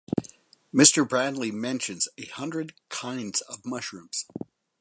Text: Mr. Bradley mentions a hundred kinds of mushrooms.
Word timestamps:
Mr. 0.73 1.07
Bradley 1.07 1.51
mentions 1.51 2.07
a 2.17 2.25
hundred 2.25 2.73
kinds 2.89 3.41
of 3.41 3.63
mushrooms. 3.63 4.25